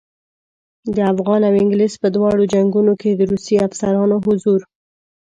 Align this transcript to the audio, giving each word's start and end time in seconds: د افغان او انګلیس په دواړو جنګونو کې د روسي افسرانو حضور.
د 0.95 0.97
افغان 1.13 1.41
او 1.47 1.53
انګلیس 1.61 1.93
په 2.01 2.07
دواړو 2.15 2.43
جنګونو 2.53 2.93
کې 3.01 3.09
د 3.13 3.21
روسي 3.31 3.55
افسرانو 3.67 4.15
حضور. 4.25 4.61